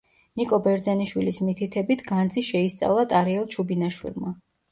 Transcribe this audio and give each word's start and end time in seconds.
ნიკო 0.39 0.57
ბერძენიშვილის 0.67 1.37
მითითებით 1.49 2.01
განძი 2.09 2.43
შეისწავლა 2.49 3.05
ტარიელ 3.13 3.47
ჩუბინაშვილმა. 3.57 4.35